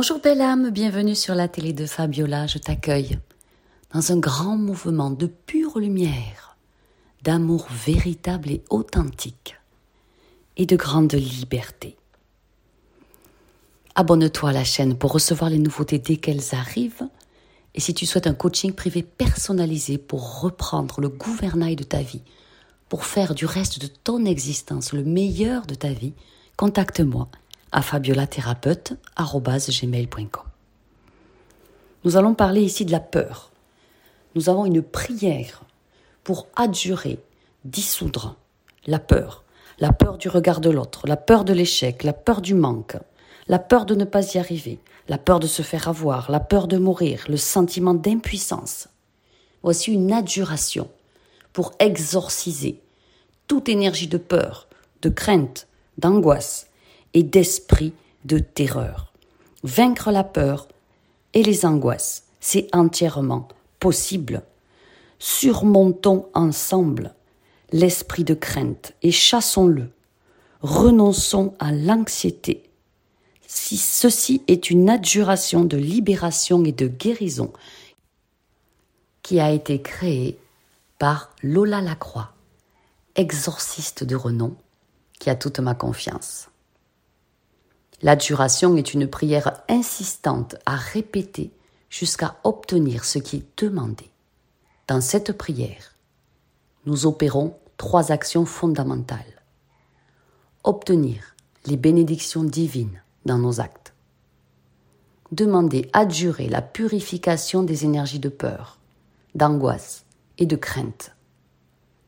Bonjour 0.00 0.20
belle 0.20 0.42
âme, 0.42 0.70
bienvenue 0.70 1.16
sur 1.16 1.34
la 1.34 1.48
télé 1.48 1.72
de 1.72 1.84
Fabiola, 1.84 2.46
je 2.46 2.58
t'accueille 2.58 3.18
dans 3.92 4.12
un 4.12 4.16
grand 4.16 4.56
mouvement 4.56 5.10
de 5.10 5.26
pure 5.26 5.80
lumière, 5.80 6.56
d'amour 7.24 7.66
véritable 7.84 8.48
et 8.48 8.62
authentique 8.70 9.56
et 10.56 10.66
de 10.66 10.76
grande 10.76 11.14
liberté. 11.14 11.96
Abonne-toi 13.96 14.50
à 14.50 14.52
la 14.52 14.62
chaîne 14.62 14.96
pour 14.96 15.10
recevoir 15.10 15.50
les 15.50 15.58
nouveautés 15.58 15.98
dès 15.98 16.16
qu'elles 16.16 16.54
arrivent 16.54 17.08
et 17.74 17.80
si 17.80 17.92
tu 17.92 18.06
souhaites 18.06 18.28
un 18.28 18.34
coaching 18.34 18.74
privé 18.74 19.02
personnalisé 19.02 19.98
pour 19.98 20.42
reprendre 20.42 21.00
le 21.00 21.08
gouvernail 21.08 21.74
de 21.74 21.82
ta 21.82 22.02
vie, 22.02 22.22
pour 22.88 23.04
faire 23.04 23.34
du 23.34 23.46
reste 23.46 23.80
de 23.80 23.88
ton 23.88 24.26
existence 24.26 24.92
le 24.92 25.02
meilleur 25.02 25.66
de 25.66 25.74
ta 25.74 25.92
vie, 25.92 26.14
contacte-moi 26.56 27.28
à 27.72 27.82
fabiolathérapeute.gmail.com. 27.82 30.44
Nous 32.04 32.16
allons 32.16 32.34
parler 32.34 32.62
ici 32.62 32.84
de 32.84 32.92
la 32.92 33.00
peur. 33.00 33.50
Nous 34.34 34.48
avons 34.48 34.66
une 34.66 34.82
prière 34.82 35.62
pour 36.24 36.48
adjurer, 36.56 37.18
dissoudre 37.64 38.36
la 38.86 38.98
peur. 38.98 39.44
La 39.80 39.92
peur 39.92 40.18
du 40.18 40.28
regard 40.28 40.60
de 40.60 40.70
l'autre, 40.70 41.06
la 41.06 41.16
peur 41.16 41.44
de 41.44 41.52
l'échec, 41.52 42.02
la 42.02 42.12
peur 42.12 42.40
du 42.40 42.54
manque, 42.54 42.96
la 43.46 43.58
peur 43.58 43.86
de 43.86 43.94
ne 43.94 44.04
pas 44.04 44.34
y 44.34 44.38
arriver, 44.38 44.80
la 45.08 45.18
peur 45.18 45.40
de 45.40 45.46
se 45.46 45.62
faire 45.62 45.88
avoir, 45.88 46.30
la 46.30 46.40
peur 46.40 46.68
de 46.68 46.78
mourir, 46.78 47.24
le 47.28 47.36
sentiment 47.36 47.94
d'impuissance. 47.94 48.88
Voici 49.62 49.92
une 49.92 50.12
adjuration 50.12 50.90
pour 51.52 51.72
exorciser 51.78 52.82
toute 53.46 53.68
énergie 53.68 54.08
de 54.08 54.18
peur, 54.18 54.68
de 55.02 55.08
crainte, 55.08 55.66
d'angoisse, 55.96 56.67
et 57.14 57.22
d'esprit 57.22 57.92
de 58.24 58.38
terreur. 58.38 59.12
Vaincre 59.62 60.10
la 60.10 60.24
peur 60.24 60.68
et 61.34 61.42
les 61.42 61.64
angoisses, 61.64 62.24
c'est 62.40 62.68
entièrement 62.74 63.48
possible. 63.80 64.42
Surmontons 65.18 66.28
ensemble 66.34 67.14
l'esprit 67.72 68.24
de 68.24 68.34
crainte 68.34 68.92
et 69.02 69.12
chassons-le. 69.12 69.90
Renonçons 70.60 71.54
à 71.58 71.72
l'anxiété. 71.72 72.64
Si 73.46 73.76
ceci 73.76 74.42
est 74.48 74.70
une 74.70 74.90
adjuration 74.90 75.64
de 75.64 75.76
libération 75.76 76.64
et 76.64 76.72
de 76.72 76.86
guérison 76.86 77.52
qui 79.22 79.40
a 79.40 79.50
été 79.50 79.80
créée 79.80 80.38
par 80.98 81.30
Lola 81.42 81.80
Lacroix, 81.80 82.32
exorciste 83.14 84.04
de 84.04 84.16
renom, 84.16 84.56
qui 85.18 85.30
a 85.30 85.34
toute 85.34 85.60
ma 85.60 85.74
confiance. 85.74 86.48
L'adjuration 88.02 88.76
est 88.76 88.94
une 88.94 89.08
prière 89.08 89.62
insistante 89.68 90.56
à 90.66 90.76
répéter 90.76 91.50
jusqu'à 91.90 92.36
obtenir 92.44 93.04
ce 93.04 93.18
qui 93.18 93.36
est 93.36 93.62
demandé. 93.62 94.10
Dans 94.86 95.00
cette 95.00 95.32
prière, 95.32 95.94
nous 96.86 97.06
opérons 97.06 97.56
trois 97.76 98.12
actions 98.12 98.46
fondamentales. 98.46 99.42
Obtenir 100.64 101.34
les 101.66 101.76
bénédictions 101.76 102.44
divines 102.44 103.02
dans 103.26 103.38
nos 103.38 103.60
actes. 103.60 103.92
Demander, 105.32 105.90
adjurer 105.92 106.48
la 106.48 106.62
purification 106.62 107.62
des 107.62 107.84
énergies 107.84 108.18
de 108.20 108.28
peur, 108.28 108.78
d'angoisse 109.34 110.04
et 110.38 110.46
de 110.46 110.56
crainte, 110.56 111.14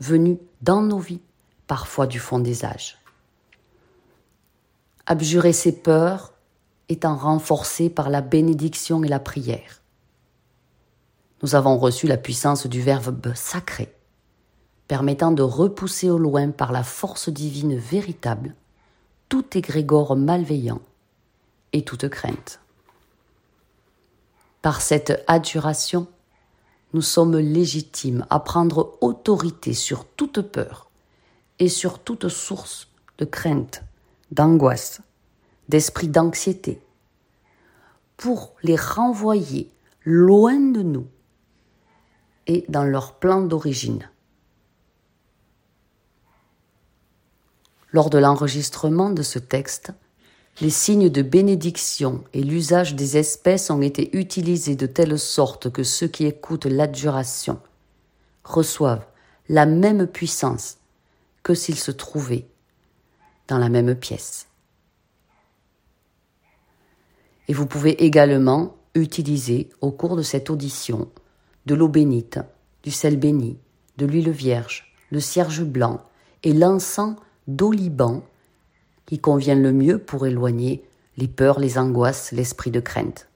venues 0.00 0.38
dans 0.62 0.82
nos 0.82 0.98
vies, 0.98 1.22
parfois 1.66 2.06
du 2.06 2.18
fond 2.18 2.38
des 2.38 2.64
âges. 2.64 2.98
Abjurer 5.08 5.52
ses 5.52 5.70
peurs 5.70 6.32
étant 6.88 7.14
renforcé 7.14 7.88
par 7.88 8.10
la 8.10 8.22
bénédiction 8.22 9.04
et 9.04 9.08
la 9.08 9.20
prière. 9.20 9.80
Nous 11.42 11.54
avons 11.54 11.78
reçu 11.78 12.08
la 12.08 12.16
puissance 12.16 12.66
du 12.66 12.82
Verbe 12.82 13.32
sacré, 13.36 13.94
permettant 14.88 15.30
de 15.30 15.42
repousser 15.42 16.10
au 16.10 16.18
loin 16.18 16.50
par 16.50 16.72
la 16.72 16.82
force 16.82 17.28
divine 17.28 17.76
véritable 17.76 18.56
tout 19.28 19.56
égrégore 19.56 20.16
malveillant 20.16 20.80
et 21.72 21.84
toute 21.84 22.08
crainte. 22.08 22.58
Par 24.60 24.80
cette 24.80 25.22
adjuration, 25.28 26.08
nous 26.94 27.02
sommes 27.02 27.38
légitimes 27.38 28.26
à 28.30 28.40
prendre 28.40 28.98
autorité 29.00 29.72
sur 29.72 30.04
toute 30.04 30.40
peur 30.40 30.90
et 31.60 31.68
sur 31.68 32.00
toute 32.00 32.28
source 32.28 32.88
de 33.18 33.24
crainte 33.24 33.82
d'angoisse, 34.30 35.00
d'esprit 35.68 36.08
d'anxiété, 36.08 36.80
pour 38.16 38.54
les 38.62 38.76
renvoyer 38.76 39.70
loin 40.04 40.58
de 40.58 40.82
nous 40.82 41.06
et 42.46 42.64
dans 42.68 42.84
leur 42.84 43.14
plan 43.14 43.42
d'origine. 43.42 44.08
Lors 47.92 48.10
de 48.10 48.18
l'enregistrement 48.18 49.10
de 49.10 49.22
ce 49.22 49.38
texte, 49.38 49.92
les 50.60 50.70
signes 50.70 51.10
de 51.10 51.22
bénédiction 51.22 52.24
et 52.32 52.42
l'usage 52.42 52.94
des 52.94 53.16
espèces 53.18 53.70
ont 53.70 53.82
été 53.82 54.16
utilisés 54.16 54.76
de 54.76 54.86
telle 54.86 55.18
sorte 55.18 55.70
que 55.70 55.82
ceux 55.82 56.08
qui 56.08 56.24
écoutent 56.24 56.66
l'adjuration 56.66 57.60
reçoivent 58.44 59.06
la 59.48 59.66
même 59.66 60.06
puissance 60.06 60.78
que 61.42 61.54
s'ils 61.54 61.78
se 61.78 61.90
trouvaient 61.90 62.46
dans 63.48 63.58
la 63.58 63.68
même 63.68 63.94
pièce. 63.94 64.46
Et 67.48 67.52
vous 67.52 67.66
pouvez 67.66 68.04
également 68.04 68.74
utiliser 68.94 69.70
au 69.80 69.90
cours 69.92 70.16
de 70.16 70.22
cette 70.22 70.50
audition 70.50 71.08
de 71.66 71.74
l'eau 71.74 71.88
bénite, 71.88 72.40
du 72.82 72.90
sel 72.90 73.16
béni, 73.16 73.58
de 73.96 74.06
l'huile 74.06 74.30
vierge, 74.30 74.92
le 75.10 75.20
cierge 75.20 75.62
blanc 75.62 76.00
et 76.42 76.52
l'encens 76.52 77.16
d'oliban 77.46 78.22
qui 79.06 79.18
convient 79.18 79.54
le 79.54 79.72
mieux 79.72 79.98
pour 79.98 80.26
éloigner 80.26 80.84
les 81.16 81.28
peurs, 81.28 81.60
les 81.60 81.78
angoisses, 81.78 82.32
l'esprit 82.32 82.70
de 82.70 82.80
crainte, 82.80 83.28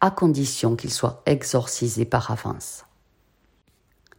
à 0.00 0.10
condition 0.10 0.76
qu'il 0.76 0.92
soit 0.92 1.22
exorcisé 1.26 2.04
par 2.04 2.30
avance. 2.30 2.84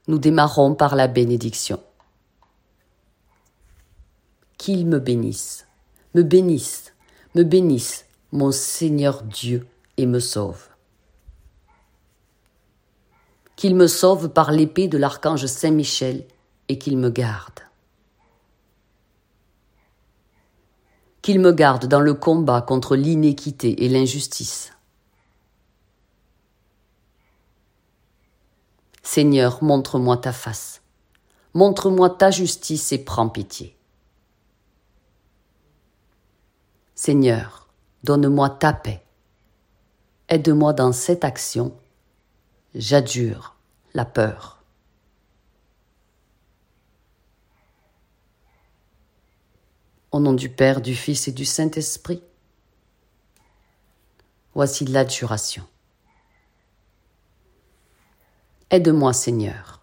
Nous 0.08 0.20
démarrons 0.20 0.74
par 0.74 0.96
la 0.96 1.08
bénédiction 1.08 1.80
qu'il 4.58 4.88
me 4.88 5.00
bénisse, 5.00 5.68
me 6.16 6.24
bénisse, 6.24 6.94
me 7.36 7.44
bénisse, 7.44 8.06
mon 8.32 8.52
Seigneur 8.52 9.24
Dieu, 9.24 9.68
et 9.98 10.06
me 10.06 10.20
sauve. 10.20 10.68
Qu'il 13.56 13.76
me 13.76 13.88
sauve 13.88 14.30
par 14.30 14.52
l'épée 14.52 14.88
de 14.88 14.98
l'archange 14.98 15.46
Saint 15.48 15.72
Michel 15.72 16.26
et 16.70 16.78
qu'il 16.78 16.98
me 16.98 17.10
garde. 17.10 17.62
Qu'il 21.22 21.40
me 21.40 21.52
garde 21.52 21.88
dans 21.88 22.00
le 22.00 22.14
combat 22.14 22.62
contre 22.62 22.96
l'inéquité 22.96 23.84
et 23.84 23.90
l'injustice. 23.90 24.72
Seigneur, 29.02 29.64
montre-moi 29.64 30.18
ta 30.18 30.34
face, 30.34 30.82
montre-moi 31.54 32.10
ta 32.10 32.30
justice 32.30 32.92
et 32.92 33.04
prends 33.04 33.30
pitié. 33.30 33.77
Seigneur, 37.00 37.68
donne-moi 38.04 38.50
ta 38.50 38.74
paix. 38.74 39.06
Aide-moi 40.30 40.74
dans 40.74 40.92
cette 40.92 41.24
action. 41.24 41.80
J'adjure 42.74 43.56
la 43.94 44.04
peur. 44.04 44.64
Au 50.12 50.20
nom 50.20 50.34
du 50.34 50.50
Père, 50.50 50.82
du 50.82 50.96
Fils 50.96 51.28
et 51.28 51.32
du 51.32 51.46
Saint-Esprit, 51.46 52.24
voici 54.56 54.84
l'adjuration. 54.84 55.68
Aide-moi, 58.72 59.14
Seigneur. 59.14 59.82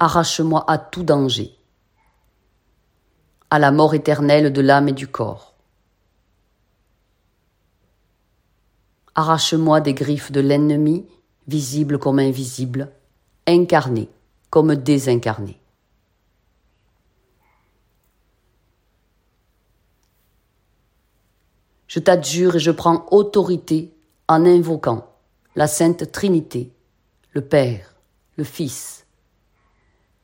Arrache-moi 0.00 0.68
à 0.68 0.78
tout 0.78 1.04
danger 1.04 1.59
à 3.50 3.58
la 3.58 3.72
mort 3.72 3.94
éternelle 3.94 4.52
de 4.52 4.60
l'âme 4.60 4.88
et 4.88 4.92
du 4.92 5.08
corps. 5.08 5.54
Arrache-moi 9.14 9.80
des 9.80 9.92
griffes 9.92 10.30
de 10.30 10.40
l'ennemi, 10.40 11.06
visible 11.48 11.98
comme 11.98 12.20
invisible, 12.20 12.92
incarné 13.46 14.08
comme 14.50 14.74
désincarné. 14.76 15.60
Je 21.88 21.98
t'adjure 21.98 22.56
et 22.56 22.60
je 22.60 22.70
prends 22.70 23.06
autorité 23.10 23.92
en 24.28 24.46
invoquant 24.46 25.08
la 25.56 25.66
Sainte 25.66 26.12
Trinité, 26.12 26.72
le 27.32 27.40
Père, 27.40 27.96
le 28.36 28.44
Fils 28.44 29.06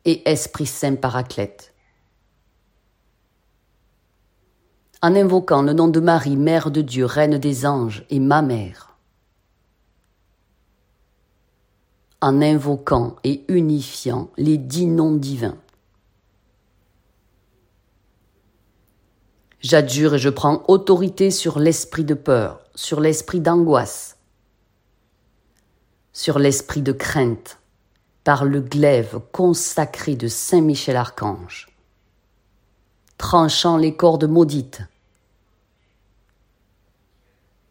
et 0.04 0.28
Esprit 0.30 0.66
Saint 0.66 0.94
Paraclète 0.94 1.74
en 5.02 5.14
invoquant 5.14 5.62
le 5.62 5.72
nom 5.72 5.88
de 5.88 6.00
Marie, 6.00 6.36
Mère 6.36 6.70
de 6.70 6.80
Dieu, 6.80 7.04
Reine 7.04 7.38
des 7.38 7.66
anges 7.66 8.04
et 8.10 8.20
ma 8.20 8.42
mère, 8.42 8.96
en 12.20 12.40
invoquant 12.40 13.16
et 13.24 13.44
unifiant 13.48 14.30
les 14.36 14.56
dix 14.58 14.86
noms 14.86 15.14
divins. 15.14 15.58
J'adjure 19.60 20.14
et 20.14 20.18
je 20.18 20.28
prends 20.28 20.62
autorité 20.68 21.30
sur 21.30 21.58
l'esprit 21.58 22.04
de 22.04 22.14
peur, 22.14 22.60
sur 22.74 23.00
l'esprit 23.00 23.40
d'angoisse, 23.40 24.16
sur 26.12 26.38
l'esprit 26.38 26.82
de 26.82 26.92
crainte, 26.92 27.58
par 28.24 28.44
le 28.44 28.60
glaive 28.60 29.20
consacré 29.32 30.16
de 30.16 30.28
Saint 30.28 30.60
Michel 30.60 30.96
Archange 30.96 31.75
tranchant 33.18 33.76
les 33.76 33.94
cordes 33.94 34.28
maudites, 34.28 34.82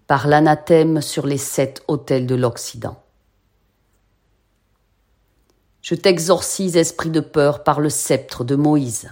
par 0.08 0.28
l'anathème 0.28 1.02
sur 1.02 1.26
les 1.26 1.38
sept 1.38 1.84
autels 1.88 2.28
de 2.28 2.36
l'Occident. 2.36 3.02
Je 5.82 5.96
t'exorcise, 5.96 6.78
esprit 6.78 7.12
de 7.12 7.20
peur, 7.20 7.64
par 7.64 7.80
le 7.80 7.90
sceptre 7.90 8.44
de 8.44 8.56
Moïse. 8.56 9.12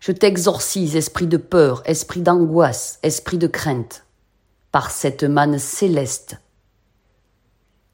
Je 0.00 0.12
t'exorcise, 0.12 0.96
esprit 0.96 1.26
de 1.26 1.36
peur, 1.36 1.82
esprit 1.86 2.20
d'angoisse, 2.20 2.98
esprit 3.02 3.38
de 3.38 3.46
crainte, 3.46 4.04
par 4.70 4.90
cette 4.90 5.24
manne 5.24 5.58
céleste, 5.58 6.36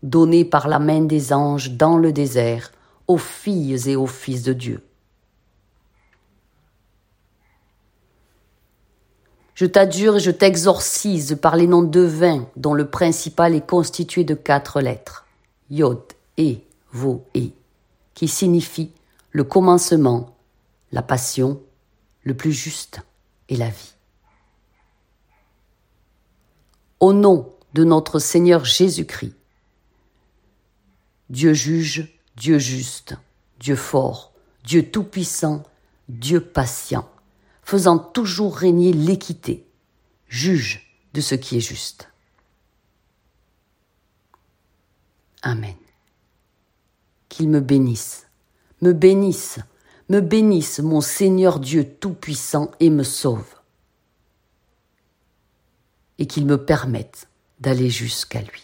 donnée 0.02 0.44
par 0.44 0.66
la 0.68 0.78
main 0.78 1.02
des 1.02 1.32
anges 1.32 1.72
dans 1.72 1.98
le 1.98 2.12
désert 2.12 2.72
aux 3.10 3.18
filles 3.18 3.90
et 3.90 3.96
aux 3.96 4.06
fils 4.06 4.44
de 4.44 4.52
Dieu. 4.52 4.86
Je 9.54 9.66
t'adjure 9.66 10.18
et 10.18 10.20
je 10.20 10.30
t'exorcise 10.30 11.36
par 11.42 11.56
les 11.56 11.66
noms 11.66 11.82
devins 11.82 12.48
dont 12.54 12.72
le 12.72 12.88
principal 12.88 13.56
est 13.56 13.66
constitué 13.66 14.22
de 14.22 14.34
quatre 14.34 14.80
lettres, 14.80 15.26
Yod, 15.70 16.00
E, 16.38 16.58
Vo, 16.92 17.24
E, 17.36 17.48
qui 18.14 18.28
signifie 18.28 18.92
le 19.32 19.42
commencement, 19.42 20.36
la 20.92 21.02
passion, 21.02 21.60
le 22.22 22.36
plus 22.36 22.52
juste 22.52 23.00
et 23.48 23.56
la 23.56 23.70
vie. 23.70 23.94
Au 27.00 27.12
nom 27.12 27.52
de 27.74 27.82
notre 27.82 28.20
Seigneur 28.20 28.64
Jésus-Christ, 28.64 29.34
Dieu 31.28 31.54
juge 31.54 32.19
Dieu 32.36 32.58
juste, 32.58 33.16
Dieu 33.58 33.76
fort, 33.76 34.32
Dieu 34.64 34.90
tout-puissant, 34.90 35.64
Dieu 36.08 36.40
patient, 36.40 37.08
faisant 37.62 37.98
toujours 37.98 38.56
régner 38.56 38.92
l'équité, 38.92 39.66
juge 40.28 40.96
de 41.14 41.20
ce 41.20 41.34
qui 41.34 41.56
est 41.56 41.60
juste. 41.60 42.08
Amen. 45.42 45.76
Qu'il 47.28 47.48
me 47.48 47.60
bénisse, 47.60 48.26
me 48.82 48.92
bénisse, 48.92 49.58
me 50.08 50.20
bénisse 50.20 50.80
mon 50.80 51.00
Seigneur 51.00 51.60
Dieu 51.60 51.88
Tout-Puissant 51.88 52.70
et 52.80 52.90
me 52.90 53.04
sauve. 53.04 53.54
Et 56.18 56.26
qu'il 56.26 56.44
me 56.44 56.62
permette 56.62 57.28
d'aller 57.60 57.88
jusqu'à 57.88 58.42
lui. 58.42 58.62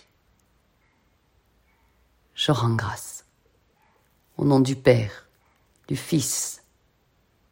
Je 2.35 2.53
rends 2.53 2.75
grâce. 2.75 3.16
Au 4.37 4.45
nom 4.45 4.61
du 4.61 4.77
Père, 4.77 5.27
du 5.89 5.97
Fils, 5.97 6.63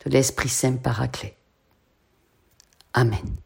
de 0.04 0.10
l'Esprit 0.10 0.50
Saint 0.50 0.76
Paraclet. 0.76 1.34
Amen. 2.92 3.36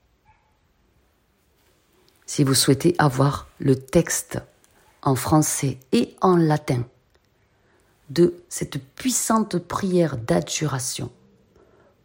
Si 2.27 2.43
vous 2.43 2.55
souhaitez 2.55 2.97
avoir 2.99 3.47
le 3.61 3.77
texte 3.77 4.41
en 5.03 5.15
français 5.15 5.79
et 5.93 6.17
en 6.21 6.37
latin 6.37 6.85
de 8.11 8.43
cette 8.49 8.83
puissante 8.95 9.59
prière 9.59 10.17
d'adjuration 10.17 11.13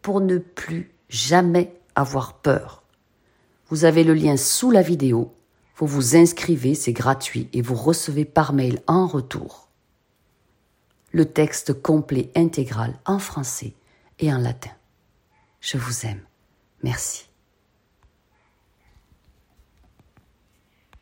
pour 0.03 0.21
ne 0.21 0.37
plus 0.37 0.91
jamais 1.09 1.73
avoir 1.95 2.35
peur, 2.35 2.83
vous 3.69 3.85
avez 3.85 4.03
le 4.03 4.13
lien 4.13 4.37
sous 4.37 4.69
la 4.69 4.83
vidéo. 4.83 5.33
Vous 5.77 5.87
vous 5.87 6.15
inscrivez, 6.15 6.75
c'est 6.75 6.93
gratuit 6.93 7.49
et 7.53 7.63
vous 7.63 7.73
recevez 7.73 8.23
par 8.23 8.53
mail 8.53 8.83
en 8.85 9.07
retour 9.07 9.67
le 11.13 11.25
texte 11.25 11.73
complet 11.81 12.31
intégral 12.35 12.99
en 13.05 13.19
français 13.19 13.73
et 14.19 14.33
en 14.33 14.37
latin. 14.37 14.71
Je 15.61 15.77
vous 15.77 16.05
aime. 16.05 16.21
Merci. 16.81 17.29